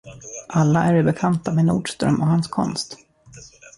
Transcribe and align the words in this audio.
Alla 0.47 0.83
är 0.83 0.93
vi 0.93 1.03
bekanta 1.03 1.53
med 1.53 1.65
Nordström 1.65 2.21
och 2.21 2.27
hans 2.27 2.47
konst. 2.47 2.97